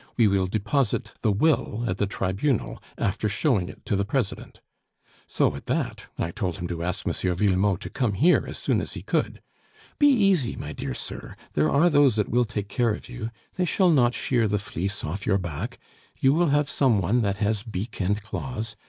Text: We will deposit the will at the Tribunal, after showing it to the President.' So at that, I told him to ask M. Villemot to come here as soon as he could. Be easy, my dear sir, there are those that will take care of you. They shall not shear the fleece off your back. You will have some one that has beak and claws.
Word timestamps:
We 0.17 0.27
will 0.27 0.47
deposit 0.47 1.11
the 1.21 1.31
will 1.31 1.83
at 1.87 1.99
the 1.99 2.07
Tribunal, 2.07 2.81
after 2.97 3.29
showing 3.29 3.69
it 3.69 3.85
to 3.85 3.95
the 3.95 4.03
President.' 4.03 4.59
So 5.27 5.55
at 5.55 5.67
that, 5.67 6.07
I 6.17 6.31
told 6.31 6.57
him 6.57 6.67
to 6.69 6.81
ask 6.81 7.05
M. 7.05 7.13
Villemot 7.13 7.79
to 7.81 7.89
come 7.91 8.13
here 8.13 8.43
as 8.47 8.57
soon 8.57 8.81
as 8.81 8.93
he 8.93 9.03
could. 9.03 9.43
Be 9.99 10.07
easy, 10.07 10.55
my 10.55 10.73
dear 10.73 10.95
sir, 10.95 11.35
there 11.53 11.69
are 11.69 11.91
those 11.91 12.15
that 12.15 12.29
will 12.29 12.45
take 12.45 12.67
care 12.67 12.95
of 12.95 13.09
you. 13.09 13.29
They 13.57 13.65
shall 13.65 13.91
not 13.91 14.15
shear 14.15 14.47
the 14.47 14.57
fleece 14.57 15.03
off 15.03 15.27
your 15.27 15.37
back. 15.37 15.77
You 16.19 16.33
will 16.33 16.47
have 16.49 16.67
some 16.67 16.99
one 16.99 17.21
that 17.21 17.37
has 17.37 17.61
beak 17.61 18.01
and 18.01 18.19
claws. 18.23 18.75